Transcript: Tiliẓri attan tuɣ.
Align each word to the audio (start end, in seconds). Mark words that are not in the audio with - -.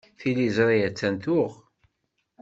Tiliẓri 0.19 0.77
attan 0.87 1.15
tuɣ. 1.23 1.51